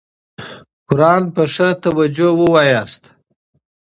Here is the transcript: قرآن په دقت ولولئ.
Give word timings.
قرآن 0.87 1.23
په 1.33 1.43
دقت 1.53 1.81
ولولئ. 1.97 2.71